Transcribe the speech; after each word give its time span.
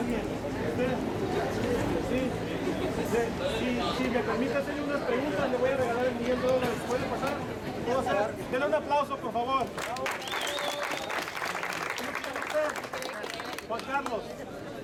Si, 0.00 0.06
me 4.08 4.20
permite 4.20 4.56
hacerle 4.56 4.82
unas 4.82 5.00
preguntas, 5.02 5.50
le 5.50 5.56
voy 5.58 5.70
a 5.70 5.76
regalar 5.76 6.06
el 6.06 6.14
millón 6.14 6.40
de 6.40 6.46
dólares. 6.46 6.76
¿Puede 6.88 7.04
pasar? 7.04 7.36
¿Puedo 7.84 8.00
hacer? 8.00 8.34
Denle 8.50 8.66
un 8.66 8.74
aplauso, 8.74 9.16
por 9.18 9.32
favor. 9.32 9.66
Juan 13.68 13.80
Carlos. 13.84 14.22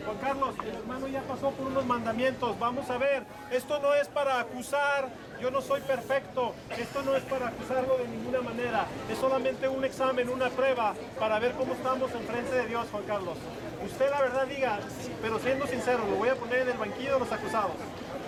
Juan 0.05 0.19
Carlos, 0.19 0.55
el 0.63 0.75
hermano 0.77 1.09
ya 1.09 1.23
pasó 1.23 1.51
por 1.51 1.67
unos 1.67 1.87
mandamientos. 1.87 2.59
Vamos 2.59 2.91
a 2.91 2.99
ver, 2.99 3.25
esto 3.51 3.81
no 3.81 3.95
es 3.95 4.09
para 4.09 4.39
acusar, 4.41 5.09
yo 5.41 5.51
no 5.51 5.61
soy 5.61 5.81
perfecto. 5.83 6.55
Esto 6.79 7.03
no 7.03 7.17
es 7.17 7.23
para 7.25 7.49
acusarlo 7.49 7.99
de 7.99 8.09
ninguna 8.09 8.41
manera. 8.41 8.87
Es 9.11 9.19
solamente 9.19 9.69
un 9.69 9.85
examen, 9.85 10.29
una 10.29 10.49
prueba 10.51 10.95
para 11.19 11.39
ver 11.39 11.53
cómo 11.53 11.75
estamos 11.75 12.11
en 12.13 12.23
frente 12.23 12.55
de 12.55 12.67
Dios, 12.67 12.87
Juan 12.91 13.05
Carlos. 13.05 13.37
Usted 13.85 14.11
la 14.11 14.23
verdad 14.23 14.47
diga, 14.47 14.79
pero 15.23 15.39
siendo 15.39 15.67
sincero, 15.67 15.99
lo 16.09 16.17
voy 16.17 16.29
a 16.29 16.35
poner 16.35 16.61
en 16.61 16.69
el 16.71 16.79
banquillo 16.79 17.15
de 17.15 17.21
los 17.21 17.33
acusados. 17.33 17.73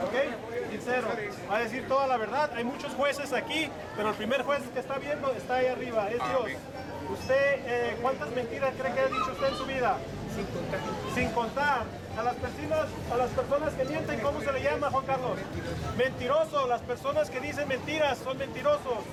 ¿Ok? 0.04 0.70
Sincero. 0.70 1.08
Va 1.50 1.56
a 1.56 1.60
decir 1.60 1.88
toda 1.88 2.06
la 2.06 2.16
verdad. 2.16 2.50
Hay 2.54 2.64
muchos 2.64 2.92
jueces 2.92 3.32
aquí, 3.32 3.68
pero 3.96 4.10
el 4.10 4.14
primer 4.14 4.42
juez 4.42 4.62
que 4.72 4.80
está 4.80 4.98
viendo 4.98 5.32
está 5.32 5.56
ahí 5.56 5.66
arriba, 5.66 6.08
es 6.08 6.16
Dios. 6.16 6.60
¿Usted 7.10 7.60
eh, 7.66 7.96
cuántas 8.02 8.30
mentiras 8.30 8.74
cree 8.78 8.92
que 8.92 9.00
ha 9.00 9.06
dicho 9.06 9.32
usted 9.32 9.48
en 9.48 9.56
su 9.56 9.64
vida? 9.64 9.96
Sin 11.14 11.30
contar. 11.30 11.84
A 12.16 12.22
las 12.22 12.34
personas, 12.34 12.86
a 13.12 13.16
las 13.16 13.30
personas 13.30 13.74
que 13.74 13.84
mienten, 13.84 14.20
¿cómo 14.20 14.40
se 14.40 14.52
le 14.52 14.62
llama, 14.62 14.90
Juan 14.90 15.06
Carlos? 15.06 15.38
Mentiroso. 15.96 16.66
Las 16.66 16.80
personas 16.82 17.30
que 17.30 17.40
dicen 17.40 17.68
mentiras 17.68 18.18
son 18.18 18.38
mentirosos. 18.38 19.04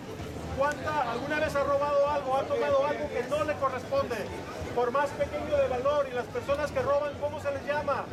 ¿Cuánta, 0.57 1.11
alguna 1.11 1.39
vez 1.39 1.55
ha 1.55 1.63
robado 1.63 2.09
algo, 2.09 2.37
ha 2.37 2.43
tomado 2.43 2.85
algo 2.87 3.09
que 3.09 3.23
no 3.29 3.43
le 3.43 3.53
corresponde? 3.55 4.15
Por 4.73 4.91
más 4.91 5.09
pequeño 5.11 5.55
de 5.57 5.67
valor. 5.67 6.07
Y 6.11 6.15
las 6.15 6.25
personas 6.25 6.71
que 6.71 6.81
roban, 6.81 7.13
¿cómo 7.19 7.39
se 7.39 7.51
les 7.51 7.65
llama? 7.65 8.05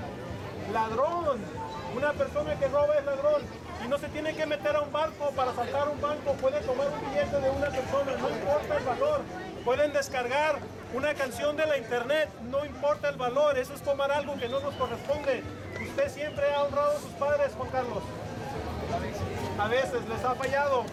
Ladrón. 0.73 1.41
Una 1.97 2.13
persona 2.13 2.55
que 2.59 2.69
roba 2.69 2.95
es 2.97 3.05
ladrón 3.05 3.43
y 3.85 3.89
no 3.89 3.99
se 3.99 4.09
tiene 4.09 4.35
que 4.35 4.47
meter 4.47 4.77
a 4.77 4.81
un 4.81 4.93
banco 4.93 5.31
para 5.37 5.53
saltar 5.55 5.89
un 5.89 6.01
banco, 6.01 6.33
puede 6.41 6.61
tomar 6.61 6.87
un 6.89 7.11
billete 7.11 7.41
de 7.41 7.51
una 7.51 7.69
persona, 7.69 8.13
no 8.19 8.31
importa 8.31 8.77
el 8.79 8.85
valor. 8.85 9.21
Pueden 9.65 9.93
descargar 9.93 10.59
una 10.93 11.15
canción 11.15 11.57
de 11.57 11.67
la 11.67 11.79
internet, 11.79 12.29
no 12.51 12.65
importa 12.65 13.09
el 13.09 13.17
valor, 13.17 13.57
eso 13.57 13.73
es 13.75 13.83
tomar 13.83 14.11
algo 14.11 14.37
que 14.37 14.49
no 14.49 14.59
nos 14.59 14.75
corresponde. 14.75 15.45
Usted 15.89 16.11
siempre 16.11 16.53
ha 16.53 16.65
honrado 16.65 16.97
a 16.97 17.01
sus 17.01 17.13
padres, 17.13 17.53
Juan 17.57 17.71
Carlos. 17.71 18.03
A 19.59 19.69
veces 19.69 20.09
les 20.09 20.25
ha 20.25 20.35
fallado. 20.35 20.85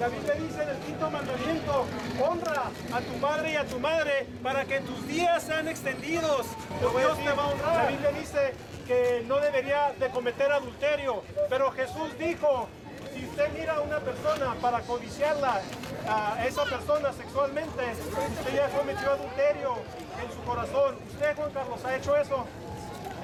La 0.00 0.08
Biblia 0.08 0.34
dice 0.34 0.62
en 0.62 0.68
el 0.70 0.76
quinto 0.78 1.08
mandamiento, 1.08 1.86
honra 2.20 2.64
a 2.92 3.00
tu 3.00 3.12
padre 3.20 3.52
y 3.52 3.56
a 3.56 3.64
tu 3.64 3.78
madre 3.78 4.26
para 4.42 4.64
que 4.64 4.80
tus 4.80 5.06
días 5.06 5.44
sean 5.44 5.68
extendidos. 5.68 6.46
Dios 6.80 7.18
te 7.18 7.30
va 7.30 7.44
a 7.44 7.46
honrar. 7.46 7.84
La 7.84 7.90
Biblia 7.90 8.10
dice 8.10 8.54
que 8.88 9.24
no 9.26 9.38
debería 9.38 9.94
de 9.98 10.10
cometer 10.10 10.50
adulterio, 10.50 11.22
pero 11.48 11.70
Jesús 11.70 12.18
dijo, 12.18 12.68
si 13.16 13.24
usted 13.24 13.50
mira 13.58 13.76
a 13.76 13.80
una 13.80 13.98
persona 14.00 14.54
para 14.60 14.80
codiciarla, 14.80 15.62
a 16.08 16.46
esa 16.46 16.64
persona 16.64 17.12
sexualmente, 17.12 17.82
usted 17.92 18.54
ya 18.54 18.68
cometió 18.68 19.10
adulterio 19.10 19.78
en 20.22 20.32
su 20.32 20.42
corazón. 20.42 20.96
¿Usted, 21.08 21.34
Juan 21.34 21.50
Carlos, 21.52 21.84
ha 21.84 21.96
hecho 21.96 22.16
eso? 22.16 22.44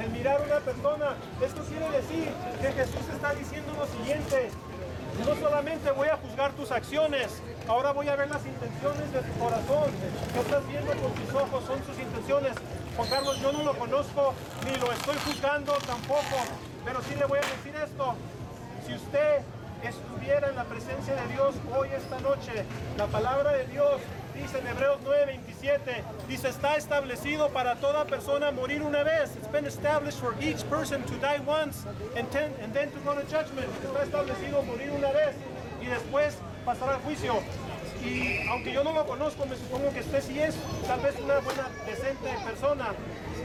El 0.01 0.11
mirar 0.11 0.41
a 0.41 0.45
una 0.45 0.61
persona, 0.61 1.17
esto 1.43 1.63
quiere 1.65 1.91
decir 1.91 2.33
que 2.61 2.73
Jesús 2.73 3.07
está 3.13 3.35
diciendo 3.35 3.73
lo 3.79 3.87
siguiente, 3.87 4.51
no 5.27 5.35
solamente 5.37 5.91
voy 5.91 6.09
a 6.09 6.17
juzgar 6.17 6.53
tus 6.53 6.71
acciones, 6.73 7.43
ahora 7.69 7.93
voy 7.93 8.09
a 8.09 8.17
ver 8.17 8.31
las 8.31 8.45
intenciones 8.47 9.13
de 9.13 9.21
tu 9.21 9.39
corazón. 9.39 9.91
¿Qué 10.33 10.41
estás 10.41 10.67
viendo 10.69 10.91
con 10.93 11.13
tus 11.13 11.35
ojos? 11.35 11.65
Son 11.67 11.85
sus 11.85 11.99
intenciones. 11.99 12.55
Juan 12.97 13.09
Carlos, 13.11 13.39
yo 13.41 13.53
no 13.53 13.63
lo 13.63 13.75
conozco, 13.75 14.35
ni 14.65 14.75
lo 14.77 14.91
estoy 14.91 15.17
juzgando 15.27 15.75
tampoco, 15.87 16.37
pero 16.85 17.03
sí 17.03 17.15
le 17.15 17.27
voy 17.27 17.39
a 17.39 17.43
decir 17.43 17.77
esto. 17.77 18.15
Si 18.87 18.95
usted 18.95 19.43
estuviera 19.85 20.49
en 20.49 20.57
la 20.57 20.65
presencia 20.65 21.15
de 21.15 21.33
Dios 21.33 21.55
hoy, 21.77 21.89
esta 21.95 22.21
noche, 22.21 22.65
la 22.97 23.07
palabra 23.07 23.53
de 23.53 23.67
Dios 23.67 24.01
dice 24.35 24.59
en 24.59 24.67
Hebreos 24.67 24.99
9:27, 25.05 26.03
dice, 26.29 26.49
está 26.49 26.77
establecido 26.77 27.49
para 27.51 27.77
toda 27.77 28.05
persona 28.05 28.51
morir 28.51 28.83
una 28.83 29.03
vez. 29.03 29.37
It's 29.37 29.51
been 29.51 29.67
established 29.67 30.19
for 30.19 30.35
each 30.41 30.63
person 30.69 31.03
to 31.05 31.15
die 31.17 31.41
once 31.47 31.85
and, 32.17 32.31
ten, 32.31 32.53
and 32.63 32.73
then 32.73 32.91
to 32.91 32.99
go 33.01 33.15
to 33.15 33.23
judgment. 33.23 33.69
Está 33.83 34.03
establecido 34.05 34.63
morir 34.63 34.91
una 34.91 35.13
vez 35.13 35.35
y 35.81 35.87
después 35.87 36.37
pasar 36.65 36.91
al 36.91 37.01
juicio. 37.01 37.43
Y 38.05 38.47
aunque 38.49 38.73
yo 38.73 38.83
no 38.83 38.93
lo 38.93 39.07
conozco, 39.07 39.47
me 39.47 39.57
supongo 39.57 39.93
que 39.93 40.01
usted 40.01 40.23
sí 40.23 40.41
es 40.41 40.55
tal 40.87 41.01
vez 41.01 41.15
una 41.21 41.39
buena, 41.39 41.69
decente 41.87 42.31
persona. 42.45 42.89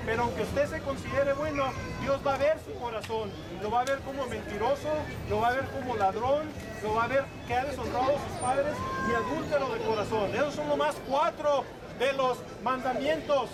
Pero 0.05 0.23
aunque 0.23 0.43
usted 0.43 0.67
se 0.67 0.79
considere 0.81 1.33
bueno, 1.33 1.65
Dios 2.01 2.19
va 2.25 2.35
a 2.35 2.37
ver 2.37 2.57
su 2.65 2.73
corazón. 2.79 3.29
Lo 3.61 3.69
va 3.69 3.81
a 3.81 3.85
ver 3.85 3.99
como 3.99 4.25
mentiroso, 4.25 4.89
lo 5.29 5.39
va 5.41 5.49
a 5.49 5.53
ver 5.53 5.65
como 5.65 5.95
ladrón, 5.95 6.47
lo 6.81 6.95
va 6.95 7.03
a 7.03 7.07
ver 7.07 7.25
que 7.47 7.53
ha 7.53 7.65
deshonrado 7.65 8.15
a 8.15 8.29
sus 8.29 8.41
padres 8.41 8.75
y 9.09 9.13
adúltero 9.13 9.69
de 9.73 9.79
corazón. 9.81 10.33
Esos 10.33 10.55
son 10.55 10.69
los 10.69 10.77
más 10.77 10.95
cuatro 11.07 11.63
de 11.99 12.13
los 12.13 12.37
mandamientos. 12.63 13.49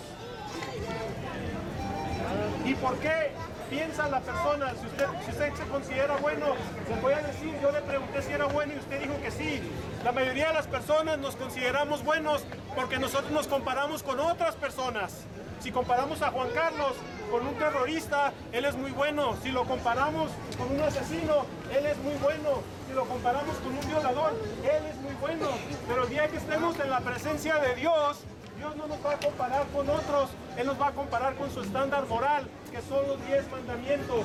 ¿Y 2.64 2.74
por 2.74 2.96
qué 2.98 3.32
piensa 3.70 4.08
la 4.08 4.20
persona? 4.20 4.72
Si 4.80 4.86
usted, 4.86 5.06
si 5.24 5.30
usted 5.30 5.54
se 5.54 5.64
considera 5.64 6.16
bueno, 6.16 6.46
se 6.86 7.00
voy 7.00 7.12
a 7.12 7.22
decir, 7.22 7.54
yo 7.60 7.70
le 7.70 7.80
pregunté 7.82 8.22
si 8.22 8.32
era 8.32 8.46
bueno 8.46 8.74
y 8.74 8.78
usted 8.78 9.00
dijo 9.00 9.14
que 9.22 9.30
sí. 9.30 9.60
La 10.04 10.12
mayoría 10.12 10.48
de 10.48 10.54
las 10.54 10.66
personas 10.66 11.18
nos 11.18 11.36
consideramos 11.36 12.04
buenos 12.04 12.44
porque 12.74 12.98
nosotros 12.98 13.30
nos 13.32 13.46
comparamos 13.46 14.02
con 14.02 14.20
otras 14.20 14.54
personas. 14.56 15.24
Si 15.60 15.72
comparamos 15.72 16.20
a 16.20 16.30
Juan 16.30 16.50
Carlos 16.50 16.92
con 17.30 17.46
un 17.46 17.54
terrorista, 17.54 18.34
él 18.52 18.66
es 18.66 18.76
muy 18.76 18.90
bueno. 18.90 19.34
Si 19.42 19.50
lo 19.50 19.64
comparamos 19.64 20.30
con 20.58 20.70
un 20.70 20.80
asesino, 20.82 21.46
él 21.74 21.86
es 21.86 21.96
muy 21.98 22.14
bueno. 22.16 22.60
Si 22.86 22.92
lo 22.92 23.06
comparamos 23.06 23.56
con 23.56 23.72
un 23.72 23.88
violador, 23.88 24.34
él 24.62 24.84
es 24.86 24.96
muy 24.96 25.14
bueno. 25.14 25.48
Pero 25.88 26.04
el 26.04 26.10
día 26.10 26.28
que 26.28 26.36
estemos 26.36 26.78
en 26.78 26.90
la 26.90 27.00
presencia 27.00 27.56
de 27.56 27.76
Dios, 27.76 28.18
Dios 28.64 28.76
no 28.76 28.86
nos 28.86 29.04
va 29.04 29.12
a 29.12 29.18
comparar 29.18 29.66
con 29.66 29.90
otros, 29.90 30.30
Él 30.56 30.66
nos 30.66 30.80
va 30.80 30.88
a 30.88 30.92
comparar 30.92 31.34
con 31.34 31.50
su 31.50 31.60
estándar 31.60 32.06
moral, 32.06 32.48
que 32.72 32.80
son 32.80 33.06
los 33.06 33.22
diez 33.26 33.44
mandamientos. 33.50 34.24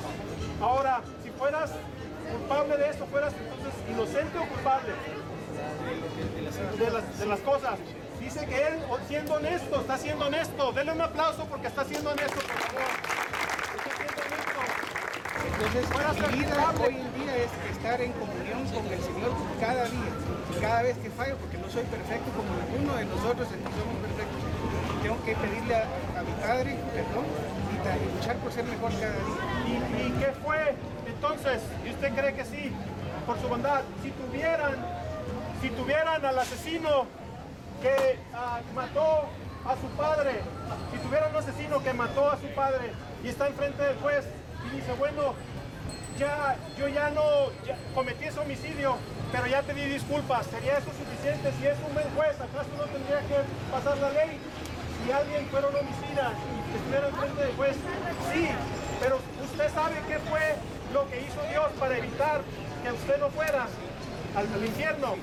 Ahora, 0.62 1.02
si 1.22 1.28
fueras 1.32 1.72
culpable 2.32 2.78
de 2.78 2.88
esto, 2.88 3.04
fueras 3.04 3.34
entonces 3.34 3.74
inocente 3.90 4.38
o 4.38 4.48
culpable 4.48 4.94
de 6.78 6.90
las, 6.90 7.18
de 7.18 7.26
las 7.26 7.40
cosas. 7.40 7.78
Dice 8.18 8.46
que 8.46 8.66
él, 8.66 8.78
siendo 9.08 9.34
honesto, 9.34 9.78
está 9.78 9.98
siendo 9.98 10.26
honesto. 10.26 10.72
Denle 10.72 10.92
un 10.92 11.02
aplauso 11.02 11.44
porque 11.44 11.66
está 11.66 11.84
siendo 11.84 12.08
honesto, 12.08 12.40
por 12.40 12.62
favor. 12.62 13.20
Entonces, 15.52 16.32
mi 16.32 16.38
vida 16.38 16.72
hoy 16.80 16.94
en 16.94 17.14
día 17.14 17.36
es 17.36 17.76
estar 17.76 18.00
en 18.00 18.12
comunión 18.12 18.64
con 18.72 18.86
el 18.90 19.02
Señor 19.02 19.32
cada 19.60 19.84
día, 19.84 20.12
cada 20.56 20.82
vez 20.82 20.96
que 20.98 21.10
fallo, 21.10 21.36
porque 21.36 21.58
no 21.58 21.68
soy 21.70 21.84
perfecto 21.84 22.30
como 22.32 22.50
ninguno 22.66 22.96
de 22.96 23.04
nosotros 23.04 23.48
somos 23.48 23.96
perfectos. 24.02 24.40
Tengo 25.02 25.24
que 25.24 25.34
pedirle 25.36 25.74
a, 25.74 26.22
mi 26.22 26.32
Padre 26.40 26.76
perdón 26.92 27.24
y, 27.72 28.16
luchar 28.16 28.36
por 28.36 28.52
ser 28.52 28.64
mejor 28.64 28.92
cada 28.92 29.12
día. 29.12 29.38
¿Y, 29.66 30.08
¿Y 30.08 30.10
qué 30.18 30.32
fue 30.44 30.74
entonces? 31.06 31.60
¿Y 31.84 31.90
usted 31.90 32.14
cree 32.14 32.34
que 32.34 32.44
sí? 32.44 32.72
Por 33.26 33.38
su 33.40 33.48
bondad. 33.48 33.82
Si 34.02 34.10
tuvieran, 34.10 34.74
si 35.60 35.70
tuvieran 35.70 36.24
al 36.24 36.38
asesino 36.38 37.06
que 37.82 38.18
ah, 38.34 38.60
mató 38.74 39.28
a 39.64 39.76
su 39.76 39.88
padre, 39.96 40.40
si 40.92 40.98
tuviera 40.98 41.28
un 41.28 41.36
asesino 41.36 41.82
que 41.82 41.92
mató 41.92 42.30
a 42.30 42.38
su 42.38 42.48
padre 42.54 42.92
y 43.22 43.28
está 43.28 43.48
enfrente 43.48 43.82
del 43.82 43.96
juez 43.98 44.24
y 44.66 44.76
dice, 44.76 44.92
bueno, 44.98 45.34
ya, 46.18 46.56
yo 46.78 46.88
ya 46.88 47.10
no 47.10 47.22
cometí 47.94 48.24
ese 48.24 48.40
homicidio, 48.40 48.96
pero 49.32 49.46
ya 49.46 49.62
te 49.62 49.74
di 49.74 49.84
disculpas, 49.84 50.46
¿sería 50.46 50.78
eso 50.78 50.90
suficiente? 50.92 51.52
Si 51.58 51.66
es 51.66 51.78
un 51.86 51.94
buen 51.94 52.08
juez, 52.14 52.34
¿acaso 52.36 52.68
no 52.76 52.84
tendría 52.84 53.20
que 53.20 53.40
pasar 53.72 53.96
la 53.98 54.10
ley? 54.10 54.38
Si 55.04 55.10
alguien 55.10 55.46
fuera 55.46 55.68
un 55.68 55.76
homicida 55.76 56.32
y 56.36 56.76
estuviera 56.76 57.08
enfrente 57.08 57.42
del 57.42 57.56
juez, 57.56 57.76
sí, 58.32 58.48
pero 59.00 59.18
usted 59.42 59.74
sabe 59.74 59.96
qué 60.08 60.18
fue 60.18 60.56
lo 60.92 61.08
que 61.08 61.20
hizo 61.22 61.40
Dios 61.48 61.72
para 61.78 61.96
evitar 61.96 62.42
que 62.82 62.92
usted 62.92 63.18
no 63.18 63.30
fuera 63.30 63.66
al 64.36 64.64
infierno. 64.64 65.14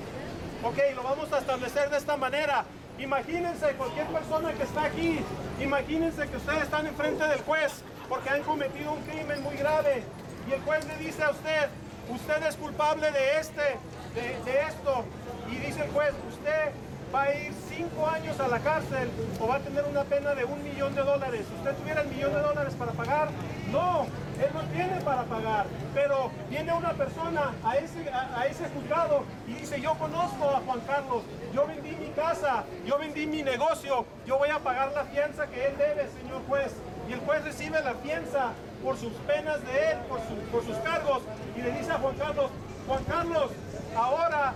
Ok, 0.64 0.78
lo 0.96 1.02
vamos 1.04 1.32
a 1.32 1.38
establecer 1.38 1.90
de 1.90 1.98
esta 1.98 2.16
manera. 2.16 2.64
Imagínense 2.98 3.74
cualquier 3.74 4.08
persona 4.08 4.52
que 4.52 4.64
está 4.64 4.84
aquí, 4.84 5.20
imagínense 5.60 6.28
que 6.28 6.36
ustedes 6.36 6.62
están 6.64 6.86
enfrente 6.86 7.24
del 7.28 7.40
juez 7.42 7.84
porque 8.08 8.30
han 8.30 8.42
cometido 8.42 8.92
un 8.92 9.02
crimen 9.02 9.40
muy 9.42 9.56
grave 9.56 10.02
y 10.48 10.52
el 10.52 10.60
juez 10.62 10.86
le 10.86 10.96
dice 10.96 11.22
a 11.22 11.30
usted, 11.30 11.68
usted 12.08 12.42
es 12.46 12.56
culpable 12.56 13.10
de 13.10 13.38
este, 13.38 13.76
de, 14.14 14.60
esto 14.62 15.04
y 15.50 15.56
dice 15.56 15.84
el 15.84 15.90
juez, 15.90 16.12
usted 16.28 16.72
va 17.14 17.22
a 17.22 17.34
ir 17.34 17.52
cinco 17.68 18.06
años 18.06 18.38
a 18.40 18.48
la 18.48 18.58
cárcel 18.60 19.10
o 19.40 19.46
va 19.46 19.56
a 19.56 19.60
tener 19.60 19.84
una 19.84 20.04
pena 20.04 20.34
de 20.34 20.44
un 20.44 20.62
millón 20.62 20.94
de 20.94 21.02
dólares. 21.02 21.42
¿Usted 21.58 21.74
tuviera 21.76 22.02
el 22.02 22.08
millón 22.08 22.32
de 22.32 22.40
dólares 22.40 22.74
para 22.78 22.92
pagar? 22.92 23.28
No, 23.70 24.06
él 24.40 24.50
no 24.54 24.62
tiene 24.72 25.00
para 25.02 25.24
pagar. 25.24 25.66
Pero 25.94 26.30
viene 26.48 26.72
una 26.72 26.92
persona 26.92 27.52
a 27.64 27.76
ese, 27.76 28.10
a, 28.10 28.46
ese 28.46 28.68
juzgado 28.70 29.24
y 29.46 29.54
dice, 29.54 29.80
yo 29.80 29.94
conozco 29.94 30.44
a 30.44 30.60
Juan 30.60 30.80
Carlos, 30.86 31.22
yo 31.54 31.66
vendí 31.66 31.90
mi 31.96 32.08
casa, 32.10 32.64
yo 32.86 32.98
vendí 32.98 33.26
mi 33.26 33.42
negocio, 33.42 34.04
yo 34.26 34.38
voy 34.38 34.50
a 34.50 34.58
pagar 34.58 34.92
la 34.92 35.04
fianza 35.04 35.46
que 35.46 35.66
él 35.66 35.76
debe, 35.78 36.08
señor 36.20 36.42
juez. 36.48 36.72
y 37.08 37.12
el 37.12 37.20
juez 37.20 37.44
recibe 37.44 37.80
la 37.82 37.94
fianza 37.94 38.52
por 38.82 38.96
sus 38.96 39.12
penas 39.26 39.64
de 39.64 39.92
él, 39.92 39.98
por, 40.08 40.20
por 40.50 40.64
sus 40.64 40.76
cargos, 40.78 41.22
y 41.56 41.62
le 41.62 41.72
dice 41.72 41.90
a 41.92 41.98
Juan 41.98 42.16
Carlos, 42.16 42.50
Juan 42.86 43.04
Carlos, 43.04 43.50
ahora 43.96 44.54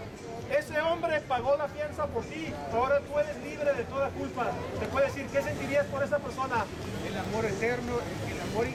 ese 0.51 0.81
hombre 0.81 1.21
pagó 1.21 1.57
la 1.57 1.69
fianza 1.69 2.07
por 2.07 2.25
ti, 2.25 2.53
ahora 2.73 3.01
tú 3.01 3.19
eres 3.19 3.37
libre 3.43 3.73
de 3.73 3.85
toda 3.85 4.09
culpa. 4.11 4.47
Te 4.81 4.87
puede 4.87 5.07
decir, 5.07 5.27
¿qué 5.33 5.43
sentirías 5.43 5.87
por 5.87 6.03
esa 6.03 6.19
persona? 6.19 6.65
El 7.07 7.17
amor 7.19 7.45
eterno, 7.47 7.93
el 8.31 8.41
amor 8.41 8.67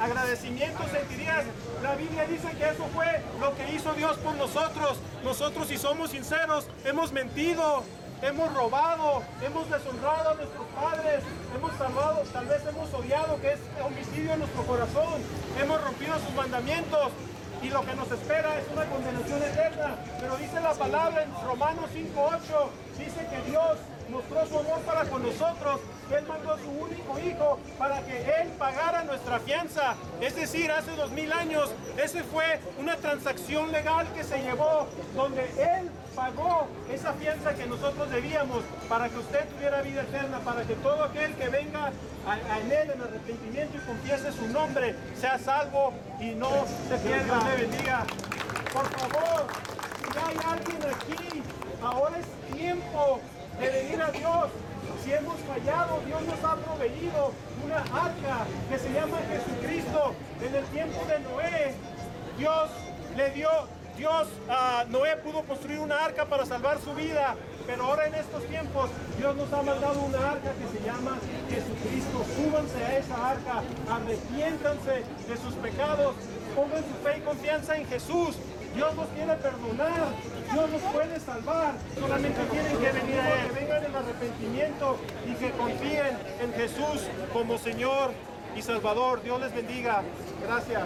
agradecimiento 0.00 0.82
sentirías. 0.90 1.44
La 1.82 1.94
Biblia 1.94 2.24
dice 2.24 2.48
que 2.56 2.68
eso 2.68 2.86
fue 2.94 3.06
lo 3.40 3.54
que 3.54 3.74
hizo 3.74 3.92
Dios 3.94 4.16
por 4.18 4.34
nosotros. 4.34 4.98
Nosotros, 5.24 5.68
si 5.68 5.76
somos 5.76 6.10
sinceros, 6.10 6.66
hemos 6.84 7.12
mentido, 7.12 7.84
hemos 8.22 8.54
robado, 8.54 9.22
hemos 9.42 9.70
deshonrado 9.70 10.30
a 10.30 10.34
nuestros 10.34 10.66
padres, 10.68 11.22
hemos 11.54 11.76
salvado, 11.76 12.22
tal 12.32 12.46
vez 12.46 12.62
hemos 12.66 12.92
odiado, 12.92 13.40
que 13.40 13.52
es 13.52 13.60
homicidio 13.84 14.32
en 14.32 14.38
nuestro 14.40 14.62
corazón, 14.64 15.22
hemos 15.60 15.84
rompido 15.84 16.14
sus 16.18 16.34
mandamientos, 16.34 17.12
y 17.62 17.70
lo 17.70 17.84
que 17.84 17.94
nos 17.94 18.10
espera 18.10 18.58
es 18.58 18.64
una 18.72 18.84
condenación 18.86 19.42
eterna. 19.42 19.96
Pero 20.20 20.36
dice 20.36 20.60
la 20.60 20.74
palabra 20.74 21.24
en 21.24 21.30
Romanos 21.44 21.90
5.8, 21.92 22.38
dice 22.98 23.26
que 23.26 23.50
Dios 23.50 23.78
mostró 24.10 24.46
su 24.46 24.58
amor 24.58 24.80
para 24.80 25.04
con 25.04 25.22
nosotros. 25.22 25.80
Él 26.10 26.24
mandó 26.26 26.52
a 26.52 26.58
su 26.58 26.70
único 26.70 27.18
hijo 27.18 27.58
para 27.76 28.00
que 28.02 28.18
Él 28.40 28.48
pagara 28.58 29.04
nuestra 29.04 29.40
fianza. 29.40 29.96
Es 30.20 30.36
decir, 30.36 30.70
hace 30.70 30.92
dos 30.92 31.10
mil 31.10 31.32
años, 31.32 31.70
ese 31.96 32.22
fue 32.22 32.60
una 32.78 32.96
transacción 32.96 33.72
legal 33.72 34.06
que 34.14 34.24
se 34.24 34.40
llevó 34.40 34.86
donde 35.14 35.42
Él 35.60 35.90
pagó 36.14 36.68
esa 36.92 37.12
fianza 37.14 37.54
que 37.54 37.66
nosotros 37.66 38.10
debíamos 38.10 38.62
para 38.88 39.08
que 39.08 39.18
usted 39.18 39.46
tuviera 39.48 39.82
vida 39.82 40.02
eterna, 40.02 40.38
para 40.40 40.62
que 40.62 40.74
todo 40.76 41.04
aquel 41.04 41.34
que 41.34 41.48
venga 41.48 41.92
a, 42.26 42.58
en 42.60 42.72
Él 42.72 42.90
en 42.90 43.02
arrepentimiento 43.02 43.76
y 43.76 43.80
confiese 43.80 44.32
su 44.32 44.46
nombre 44.48 44.94
sea 45.14 45.38
salvo 45.38 45.92
y 46.20 46.30
no 46.30 46.50
se 46.88 46.98
pierda. 46.98 47.48
le 47.48 47.66
bendiga. 47.66 48.04
Por 48.72 48.86
favor, 48.86 49.46
si 49.98 50.18
hay 50.18 50.36
alguien 50.44 50.78
aquí, 50.82 51.42
ahora 51.82 52.18
es 52.18 52.56
tiempo 52.56 53.20
de 53.60 53.68
venir 53.68 54.02
a 54.02 54.10
Dios. 54.10 54.50
Si 55.04 55.12
hemos 55.12 55.36
fallado, 55.40 56.00
Dios 56.06 56.22
nos 56.22 56.44
ha 56.44 56.56
proveído 56.56 57.32
una 57.64 57.78
arca 57.78 58.46
que 58.68 58.78
se 58.78 58.92
llama 58.92 59.18
Jesucristo. 59.30 60.14
En 60.42 60.54
el 60.54 60.64
tiempo 60.66 61.00
de 61.06 61.18
Noé, 61.20 61.74
Dios 62.36 62.70
le 63.16 63.30
dio, 63.30 63.48
Dios, 63.98 64.28
a 64.48 64.84
Noé 64.88 65.16
pudo 65.16 65.42
construir 65.42 65.80
una 65.80 66.04
arca 66.04 66.24
para 66.24 66.46
salvar 66.46 66.78
su 66.80 66.94
vida. 66.94 67.34
Pero 67.66 67.84
ahora 67.84 68.06
en 68.06 68.14
estos 68.14 68.44
tiempos 68.44 68.88
Dios 69.18 69.36
nos 69.36 69.52
ha 69.52 69.60
mandado 69.62 70.00
una 70.00 70.30
arca 70.30 70.52
que 70.52 70.78
se 70.78 70.84
llama 70.84 71.18
Jesucristo. 71.50 72.24
Súbanse 72.36 72.84
a 72.84 72.98
esa 72.98 73.30
arca, 73.30 73.62
arrepiéntanse 73.90 75.04
de 75.28 75.36
sus 75.36 75.54
pecados, 75.54 76.14
pongan 76.54 76.84
su 76.84 76.94
fe 77.04 77.18
y 77.18 77.20
confianza 77.22 77.76
en 77.76 77.86
Jesús. 77.86 78.36
Dios 78.74 78.94
nos 78.94 79.08
quiere 79.08 79.34
perdonar, 79.34 80.06
Dios 80.52 80.70
nos 80.70 80.82
puede 80.92 81.18
salvar. 81.18 81.74
Solamente 81.98 82.40
tienen 82.52 82.78
que 82.78 82.92
venir 82.92 83.20
a 83.20 83.34
Él, 83.34 83.48
que 83.48 83.60
vengan 83.60 83.84
en 83.84 83.96
arrepentimiento 83.96 84.98
y 85.26 85.34
que 85.34 85.50
confíen 85.50 86.16
en 86.40 86.52
Jesús 86.52 87.02
como 87.32 87.58
Señor 87.58 88.12
y 88.56 88.62
Salvador. 88.62 89.22
Dios 89.22 89.40
les 89.40 89.52
bendiga. 89.52 90.02
Gracias. 90.46 90.84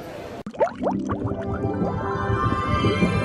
Thank 2.82 3.02
you. 3.02 3.21